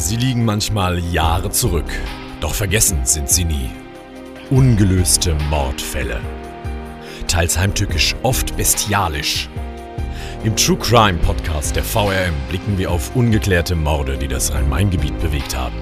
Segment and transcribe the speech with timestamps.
[0.00, 1.92] Sie liegen manchmal Jahre zurück,
[2.40, 3.68] doch vergessen sind sie nie.
[4.48, 6.22] Ungelöste Mordfälle.
[7.28, 9.50] Teils heimtückisch, oft bestialisch.
[10.42, 15.54] Im True Crime Podcast der VRM blicken wir auf ungeklärte Morde, die das Rhein-Main-Gebiet bewegt
[15.54, 15.76] haben.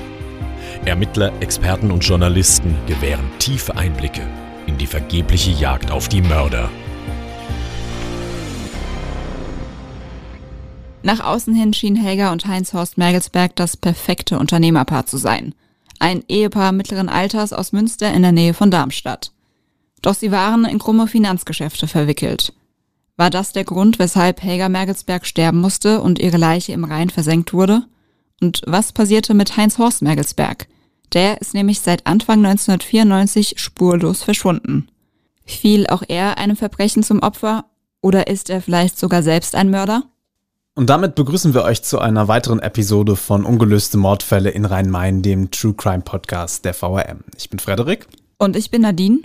[0.84, 4.26] Ermittler, Experten und Journalisten gewähren tiefe Einblicke
[4.66, 6.68] in die vergebliche Jagd auf die Mörder.
[11.02, 15.54] Nach außen hin schien Helga und Heinz Horst Mergelsberg das perfekte Unternehmerpaar zu sein.
[16.00, 19.32] Ein Ehepaar mittleren Alters aus Münster in der Nähe von Darmstadt.
[20.02, 22.52] Doch sie waren in krumme Finanzgeschäfte verwickelt.
[23.16, 27.52] War das der Grund, weshalb Helga Mergelsberg sterben musste und ihre Leiche im Rhein versenkt
[27.52, 27.84] wurde?
[28.40, 30.68] Und was passierte mit Heinz Horst Mergelsberg?
[31.12, 34.88] Der ist nämlich seit Anfang 1994 spurlos verschwunden.
[35.45, 37.65] Fiel auch er einem Verbrechen zum Opfer
[38.02, 40.04] oder ist er vielleicht sogar selbst ein Mörder?
[40.78, 45.51] Und damit begrüßen wir euch zu einer weiteren Episode von Ungelöste Mordfälle in Rhein-Main, dem
[45.51, 47.24] True Crime Podcast der VRM.
[47.37, 48.07] Ich bin Frederik.
[48.38, 49.23] Und ich bin Nadine.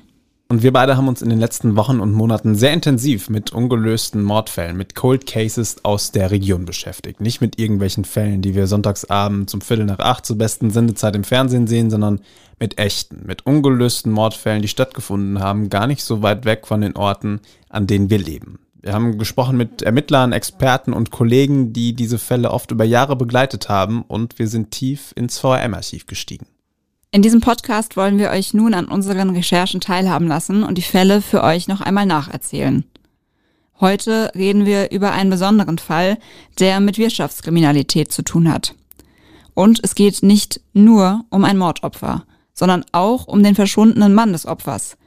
[0.49, 4.23] Und wir beide haben uns in den letzten Wochen und Monaten sehr intensiv mit ungelösten
[4.23, 7.21] Mordfällen, mit Cold Cases aus der Region beschäftigt.
[7.21, 11.23] Nicht mit irgendwelchen Fällen, die wir sonntagsabend um Viertel nach acht zur besten Sendezeit im
[11.23, 12.21] Fernsehen sehen, sondern
[12.59, 16.95] mit echten, mit ungelösten Mordfällen, die stattgefunden haben, gar nicht so weit weg von den
[16.95, 18.57] Orten, an denen wir leben.
[18.83, 23.69] Wir haben gesprochen mit Ermittlern, Experten und Kollegen, die diese Fälle oft über Jahre begleitet
[23.69, 26.47] haben und wir sind tief ins VRM-Archiv gestiegen.
[27.09, 31.21] In diesem Podcast wollen wir euch nun an unseren Recherchen teilhaben lassen und die Fälle
[31.21, 32.83] für euch noch einmal nacherzählen.
[33.79, 36.17] Heute reden wir über einen besonderen Fall,
[36.59, 38.75] der mit Wirtschaftskriminalität zu tun hat.
[39.53, 44.45] Und es geht nicht nur um ein Mordopfer, sondern auch um den verschwundenen Mann des
[44.45, 44.97] Opfers.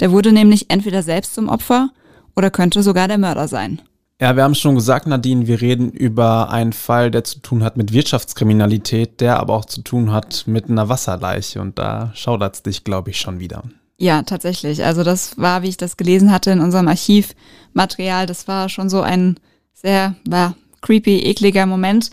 [0.00, 1.90] Der wurde nämlich entweder selbst zum Opfer
[2.36, 3.82] oder könnte sogar der Mörder sein.
[4.20, 7.76] Ja, wir haben schon gesagt, Nadine, wir reden über einen Fall, der zu tun hat
[7.76, 11.60] mit Wirtschaftskriminalität, der aber auch zu tun hat mit einer Wasserleiche.
[11.60, 13.64] Und da schaudert es dich, glaube ich, schon wieder.
[13.98, 14.84] Ja, tatsächlich.
[14.84, 19.00] Also das war, wie ich das gelesen hatte in unserem Archivmaterial, das war schon so
[19.00, 19.40] ein
[19.74, 22.10] sehr war, creepy, ekliger Moment.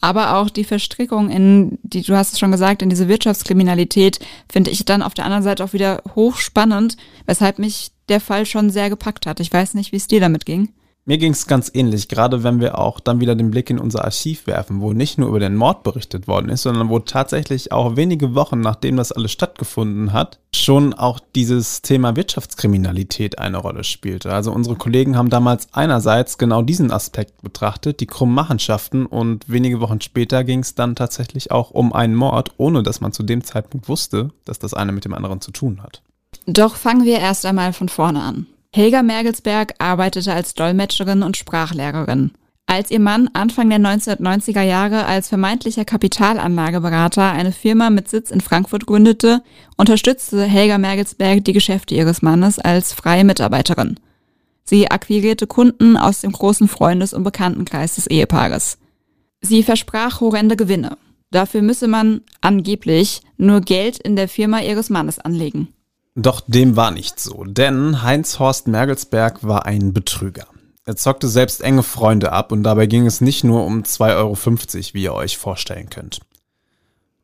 [0.00, 4.18] Aber auch die Verstrickung in, die du hast es schon gesagt, in diese Wirtschaftskriminalität
[4.50, 6.96] finde ich dann auf der anderen Seite auch wieder hochspannend,
[7.26, 9.40] weshalb mich der Fall schon sehr gepackt hat.
[9.40, 10.70] Ich weiß nicht, wie es dir damit ging.
[11.06, 14.06] Mir ging es ganz ähnlich, gerade wenn wir auch dann wieder den Blick in unser
[14.06, 17.96] Archiv werfen, wo nicht nur über den Mord berichtet worden ist, sondern wo tatsächlich auch
[17.96, 24.32] wenige Wochen nachdem das alles stattgefunden hat, schon auch dieses Thema Wirtschaftskriminalität eine Rolle spielte.
[24.32, 29.80] Also unsere Kollegen haben damals einerseits genau diesen Aspekt betrachtet, die krummen Machenschaften und wenige
[29.80, 33.44] Wochen später ging es dann tatsächlich auch um einen Mord, ohne dass man zu dem
[33.44, 36.00] Zeitpunkt wusste, dass das eine mit dem anderen zu tun hat.
[36.46, 38.46] Doch fangen wir erst einmal von vorne an.
[38.76, 42.32] Helga Mergelsberg arbeitete als Dolmetscherin und Sprachlehrerin.
[42.66, 48.40] Als ihr Mann Anfang der 1990er Jahre als vermeintlicher Kapitalanlageberater eine Firma mit Sitz in
[48.40, 49.44] Frankfurt gründete,
[49.76, 54.00] unterstützte Helga Mergelsberg die Geschäfte ihres Mannes als freie Mitarbeiterin.
[54.64, 58.78] Sie akquirierte Kunden aus dem großen Freundes- und Bekanntenkreis des Ehepaares.
[59.40, 60.98] Sie versprach horrende Gewinne.
[61.30, 65.68] Dafür müsse man angeblich nur Geld in der Firma ihres Mannes anlegen.
[66.16, 70.46] Doch dem war nicht so, denn Heinz Horst Mergelsberg war ein Betrüger.
[70.84, 74.94] Er zockte selbst enge Freunde ab und dabei ging es nicht nur um 2,50 Euro,
[74.94, 76.20] wie ihr euch vorstellen könnt.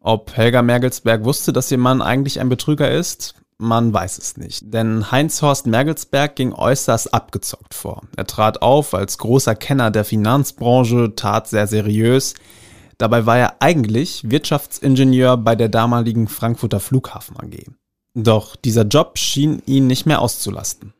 [0.01, 3.35] Ob Helga Mergelsberg wusste, dass ihr Mann eigentlich ein Betrüger ist?
[3.59, 8.03] Man weiß es nicht, denn Heinz Horst Mergelsberg ging äußerst abgezockt vor.
[8.17, 12.35] Er trat auf als großer Kenner der Finanzbranche, tat sehr seriös.
[12.97, 17.67] Dabei war er eigentlich Wirtschaftsingenieur bei der damaligen Frankfurter Flughafen AG.
[18.15, 20.93] Doch dieser Job schien ihn nicht mehr auszulasten.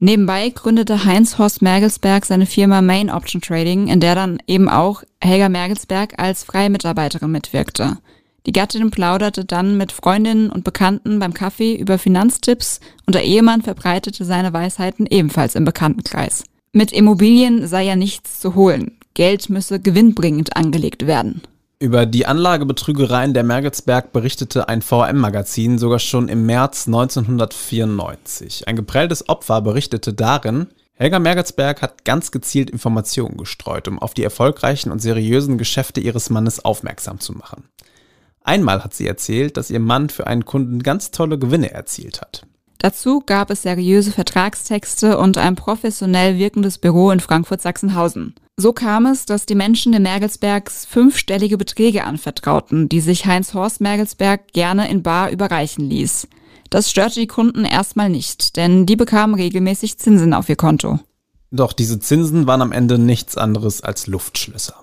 [0.00, 5.02] Nebenbei gründete Heinz Horst Mergelsberg seine Firma Main Option Trading, in der dann eben auch
[5.20, 7.98] Helga Mergelsberg als freie Mitarbeiterin mitwirkte.
[8.46, 13.62] Die Gattin plauderte dann mit Freundinnen und Bekannten beim Kaffee über Finanztipps und der Ehemann
[13.62, 16.44] verbreitete seine Weisheiten ebenfalls im Bekanntenkreis.
[16.72, 18.98] Mit Immobilien sei ja nichts zu holen.
[19.14, 21.40] Geld müsse gewinnbringend angelegt werden.
[21.84, 28.66] Über die Anlagebetrügereien der Mergelsberg berichtete ein VM-Magazin sogar schon im März 1994.
[28.66, 34.24] Ein geprelltes Opfer berichtete darin, Helga Mergelsberg hat ganz gezielt Informationen gestreut, um auf die
[34.24, 37.68] erfolgreichen und seriösen Geschäfte ihres Mannes aufmerksam zu machen.
[38.40, 42.46] Einmal hat sie erzählt, dass ihr Mann für einen Kunden ganz tolle Gewinne erzielt hat.
[42.84, 48.34] Dazu gab es seriöse Vertragstexte und ein professionell wirkendes Büro in Frankfurt-Sachsenhausen.
[48.58, 53.80] So kam es, dass die Menschen den Mergelsbergs fünfstellige Beträge anvertrauten, die sich Heinz Horst
[53.80, 56.28] Mergelsberg gerne in Bar überreichen ließ.
[56.68, 61.00] Das störte die Kunden erstmal nicht, denn die bekamen regelmäßig Zinsen auf ihr Konto.
[61.50, 64.74] Doch diese Zinsen waren am Ende nichts anderes als Luftschlösser.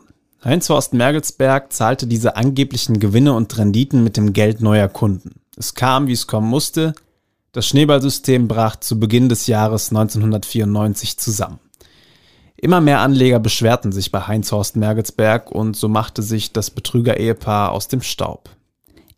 [0.44, 5.36] Heinz-Horst Mergelsberg zahlte diese angeblichen Gewinne und Renditen mit dem Geld neuer Kunden.
[5.56, 6.95] Es kam, wie es kommen musste.
[7.53, 11.59] Das Schneeballsystem brach zu Beginn des Jahres 1994 zusammen.
[12.56, 17.89] Immer mehr Anleger beschwerten sich bei Heinz-Horst Mergelsberg und so machte sich das Betrüger-Ehepaar aus
[17.89, 18.50] dem Staub.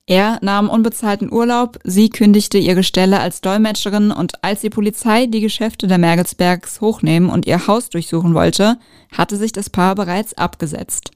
[0.07, 5.41] Er nahm unbezahlten Urlaub, sie kündigte ihre Stelle als Dolmetscherin und als die Polizei die
[5.41, 8.79] Geschäfte der Mergelsbergs hochnehmen und ihr Haus durchsuchen wollte,
[9.15, 11.11] hatte sich das Paar bereits abgesetzt.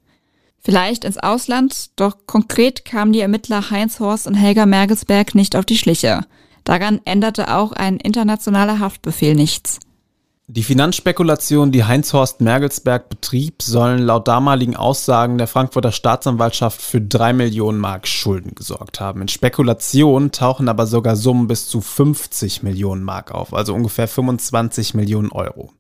[0.60, 5.66] Vielleicht ins Ausland, doch konkret kamen die Ermittler Heinz Horst und Helga Mergelsberg nicht auf
[5.66, 6.22] die Schliche.
[6.68, 9.80] Daran änderte auch ein internationaler Haftbefehl nichts.
[10.48, 17.32] Die Finanzspekulation, die Heinz-Horst Mergelsberg betrieb, sollen laut damaligen Aussagen der Frankfurter Staatsanwaltschaft für drei
[17.32, 19.22] Millionen Mark Schulden gesorgt haben.
[19.22, 24.94] In Spekulationen tauchen aber sogar Summen bis zu 50 Millionen Mark auf, also ungefähr 25
[24.94, 25.72] Millionen Euro.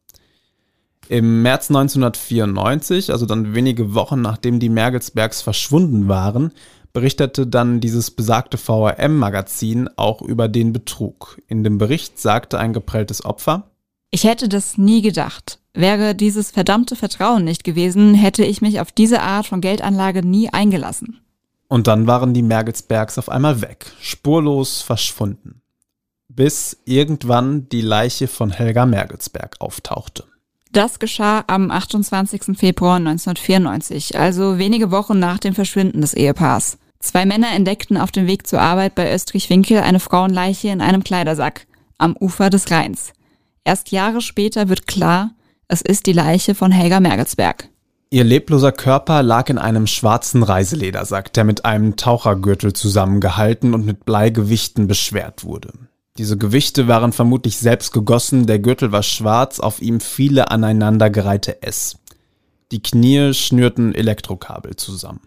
[1.09, 6.53] Im März 1994, also dann wenige Wochen nachdem die Mergelsbergs verschwunden waren,
[6.97, 11.39] berichtete dann dieses besagte VRM-Magazin auch über den Betrug.
[11.47, 13.69] In dem Bericht sagte ein geprelltes Opfer,
[14.09, 15.59] ich hätte das nie gedacht.
[15.75, 20.49] Wäre dieses verdammte Vertrauen nicht gewesen, hätte ich mich auf diese Art von Geldanlage nie
[20.51, 21.19] eingelassen.
[21.67, 25.61] Und dann waren die Mergelsbergs auf einmal weg, spurlos verschwunden.
[26.27, 30.23] Bis irgendwann die Leiche von Helga Mergelsberg auftauchte.
[30.71, 32.57] Das geschah am 28.
[32.57, 36.79] Februar 1994, also wenige Wochen nach dem Verschwinden des Ehepaars.
[36.99, 41.67] Zwei Männer entdeckten auf dem Weg zur Arbeit bei Österreich-Winkel eine Frauenleiche in einem Kleidersack
[41.97, 43.13] am Ufer des Rheins.
[43.63, 45.31] Erst Jahre später wird klar,
[45.67, 47.69] es ist die Leiche von Helga Mergelsberg.
[48.09, 54.05] Ihr lebloser Körper lag in einem schwarzen Reiseledersack, der mit einem Tauchergürtel zusammengehalten und mit
[54.05, 55.73] Bleigewichten beschwert wurde.
[56.17, 61.97] Diese Gewichte waren vermutlich selbst gegossen, der Gürtel war schwarz, auf ihm viele aneinandergereihte S.
[62.71, 65.21] Die Knie schnürten Elektrokabel zusammen.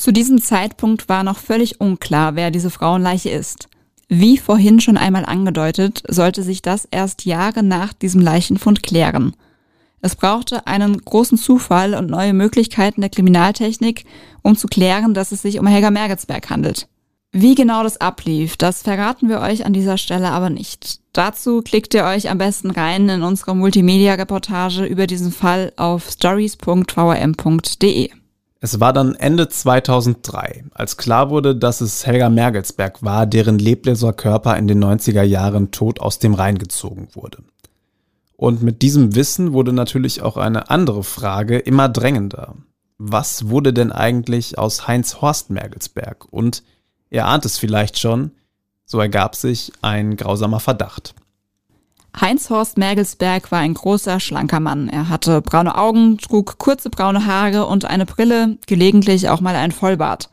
[0.00, 3.68] Zu diesem Zeitpunkt war noch völlig unklar, wer diese Frauenleiche ist.
[4.08, 9.36] Wie vorhin schon einmal angedeutet, sollte sich das erst Jahre nach diesem Leichenfund klären.
[10.00, 14.06] Es brauchte einen großen Zufall und neue Möglichkeiten der Kriminaltechnik,
[14.40, 16.88] um zu klären, dass es sich um Helga Mergelsberg handelt.
[17.30, 21.00] Wie genau das ablief, das verraten wir euch an dieser Stelle aber nicht.
[21.12, 28.12] Dazu klickt ihr euch am besten rein in unsere Multimedia-Reportage über diesen Fall auf stories.vrm.de.
[28.62, 34.12] Es war dann Ende 2003, als klar wurde, dass es Helga Mergelsberg war, deren lebloser
[34.12, 37.38] Körper in den 90er Jahren tot aus dem Rhein gezogen wurde.
[38.36, 42.54] Und mit diesem Wissen wurde natürlich auch eine andere Frage immer drängender.
[42.98, 46.26] Was wurde denn eigentlich aus Heinz Horst Mergelsberg?
[46.30, 46.62] Und
[47.08, 48.32] ihr ahnt es vielleicht schon,
[48.84, 51.14] so ergab sich ein grausamer Verdacht.
[52.18, 54.88] Heinz-Horst Mergelsberg war ein großer, schlanker Mann.
[54.88, 59.72] Er hatte braune Augen, trug kurze braune Haare und eine Brille, gelegentlich auch mal ein
[59.72, 60.30] Vollbart.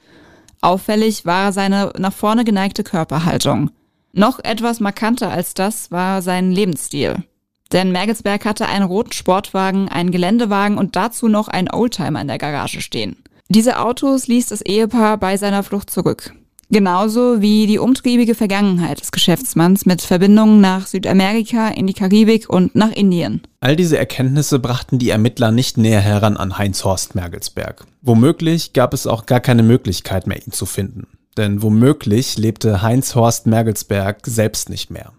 [0.62, 3.70] Auffällig war seine nach vorne geneigte Körperhaltung.
[4.12, 7.24] Noch etwas markanter als das war sein Lebensstil.
[7.72, 12.38] Denn Mergelsberg hatte einen roten Sportwagen, einen Geländewagen und dazu noch einen Oldtimer in der
[12.38, 13.18] Garage stehen.
[13.50, 16.34] Diese Autos ließ das Ehepaar bei seiner Flucht zurück.
[16.70, 22.76] Genauso wie die umtriebige Vergangenheit des Geschäftsmanns mit Verbindungen nach Südamerika, in die Karibik und
[22.76, 23.42] nach Indien.
[23.62, 27.86] All diese Erkenntnisse brachten die Ermittler nicht näher heran an Heinz Horst Mergelsberg.
[28.02, 31.08] Womöglich gab es auch gar keine Möglichkeit mehr, ihn zu finden.
[31.38, 35.14] Denn womöglich lebte Heinz Horst Mergelsberg selbst nicht mehr.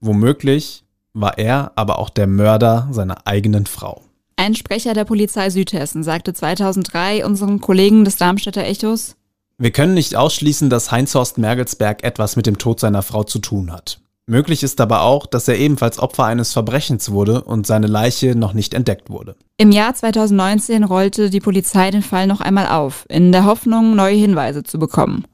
[0.00, 0.82] Womöglich
[1.12, 4.02] war er aber auch der Mörder seiner eigenen Frau.
[4.36, 9.16] Ein Sprecher der Polizei Südhessen sagte 2003 unseren Kollegen des Darmstädter Echos,
[9.60, 13.70] wir können nicht ausschließen, dass Heinz-Horst Mergelsberg etwas mit dem Tod seiner Frau zu tun
[13.70, 14.00] hat.
[14.26, 18.54] Möglich ist aber auch, dass er ebenfalls Opfer eines Verbrechens wurde und seine Leiche noch
[18.54, 19.36] nicht entdeckt wurde.
[19.58, 24.16] Im Jahr 2019 rollte die Polizei den Fall noch einmal auf, in der Hoffnung, neue
[24.16, 25.26] Hinweise zu bekommen.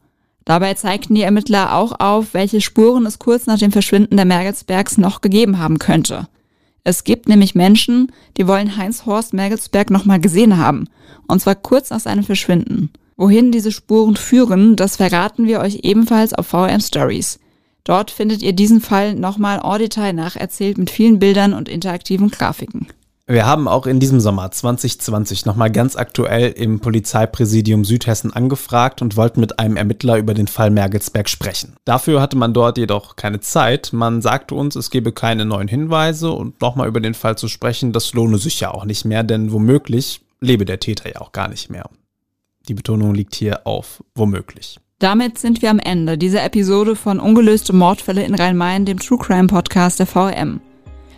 [0.44, 4.98] Dabei zeigten die Ermittler auch auf, welche Spuren es kurz nach dem Verschwinden der Mergelsbergs
[4.98, 6.26] noch gegeben haben könnte.
[6.82, 10.88] Es gibt nämlich Menschen, die wollen Heinz Horst Mergelsberg nochmal gesehen haben,
[11.28, 12.90] und zwar kurz nach seinem Verschwinden.
[13.16, 17.38] Wohin diese Spuren führen, das verraten wir euch ebenfalls auf VM Stories.
[17.82, 22.88] Dort findet ihr diesen Fall nochmal en Detail nacherzählt mit vielen Bildern und interaktiven Grafiken.
[23.28, 29.16] Wir haben auch in diesem Sommer 2020 nochmal ganz aktuell im Polizeipräsidium Südhessen angefragt und
[29.16, 31.74] wollten mit einem Ermittler über den Fall Mergelsberg sprechen.
[31.84, 33.92] Dafür hatte man dort jedoch keine Zeit.
[33.92, 37.92] Man sagte uns, es gebe keine neuen Hinweise und nochmal über den Fall zu sprechen,
[37.92, 41.48] das lohne sich ja auch nicht mehr, denn womöglich lebe der Täter ja auch gar
[41.48, 41.88] nicht mehr.
[42.68, 44.78] Die Betonung liegt hier auf womöglich.
[44.98, 49.46] Damit sind wir am Ende dieser Episode von Ungelöste Mordfälle in Rhein-Main, dem True Crime
[49.46, 50.60] Podcast der VM.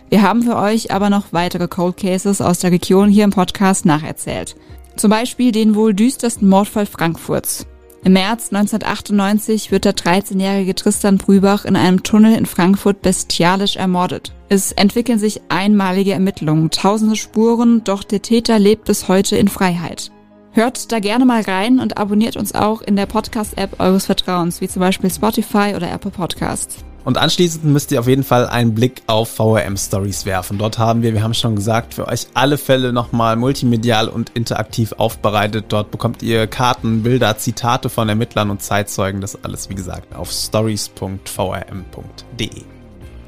[0.09, 3.85] Wir haben für euch aber noch weitere Cold Cases aus der Region hier im Podcast
[3.85, 4.55] nacherzählt.
[4.95, 7.67] Zum Beispiel den wohl düstersten Mordfall Frankfurts.
[8.03, 14.33] Im März 1998 wird der 13-jährige Tristan Brübach in einem Tunnel in Frankfurt bestialisch ermordet.
[14.47, 20.11] Es entwickeln sich einmalige Ermittlungen, tausende Spuren, doch der Täter lebt bis heute in Freiheit.
[20.51, 24.67] Hört da gerne mal rein und abonniert uns auch in der Podcast-App eures Vertrauens, wie
[24.67, 26.83] zum Beispiel Spotify oder Apple Podcasts.
[27.05, 30.57] Und anschließend müsst ihr auf jeden Fall einen Blick auf VRM Stories werfen.
[30.57, 34.93] Dort haben wir, wir haben schon gesagt, für euch alle Fälle nochmal multimedial und interaktiv
[34.93, 35.65] aufbereitet.
[35.69, 39.21] Dort bekommt ihr Karten, Bilder, Zitate von Ermittlern und Zeitzeugen.
[39.21, 42.78] Das alles, wie gesagt, auf stories.vrm.de.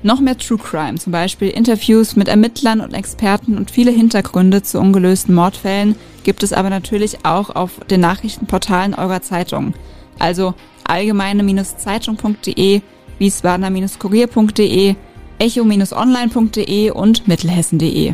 [0.03, 4.79] Noch mehr True Crime, zum Beispiel Interviews mit Ermittlern und Experten und viele Hintergründe zu
[4.79, 9.73] ungelösten Mordfällen gibt es aber natürlich auch auf den Nachrichtenportalen eurer Zeitung.
[10.17, 10.55] Also
[10.85, 12.81] allgemeine-zeitung.de
[13.19, 14.95] wiesbadener-kurier.de,
[15.37, 18.13] echo-online.de und mittelhessen.de.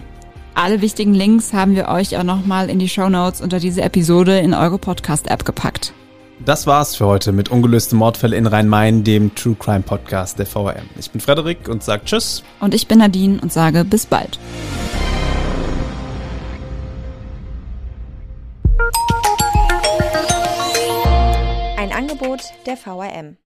[0.54, 4.40] Alle wichtigen Links haben wir euch auch nochmal in die Show Notes unter diese Episode
[4.40, 5.94] in eure Podcast-App gepackt.
[6.40, 10.88] Das war's für heute mit ungelöste Mordfälle in Rhein-Main, dem True Crime Podcast der VRM.
[10.98, 12.44] Ich bin Frederik und sage Tschüss.
[12.60, 14.40] Und ich bin Nadine und sage bis bald.
[21.78, 23.38] Ein Angebot der VRM.